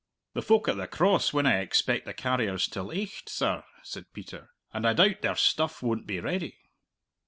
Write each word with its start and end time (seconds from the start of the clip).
"The 0.33 0.41
folk 0.41 0.67
at 0.67 0.77
the 0.77 0.87
Cross 0.87 1.31
winna 1.31 1.51
expect 1.57 2.05
the 2.07 2.13
carriers 2.15 2.65
till 2.67 2.89
aicht, 2.89 3.29
sir," 3.29 3.63
said 3.83 4.11
Peter, 4.13 4.49
"and 4.73 4.87
I 4.87 4.93
doubt 4.93 5.21
their 5.21 5.35
stuff 5.35 5.83
won't 5.83 6.07
be 6.07 6.19
ready." 6.19 6.57